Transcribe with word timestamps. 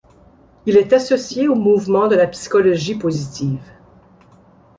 Il 0.65 0.77
est 0.77 0.93
associé 0.93 1.47
au 1.47 1.53
mouvement 1.53 2.07
de 2.07 2.15
la 2.15 2.25
psychologie 2.25 2.95
positive. 2.95 3.61